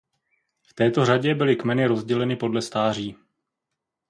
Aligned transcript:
V 0.61 0.73
této 0.73 1.05
řadě 1.05 1.35
byly 1.35 1.55
kmeny 1.55 1.85
rozděleny 1.85 2.35
podle 2.35 2.61
stáří. 2.61 3.15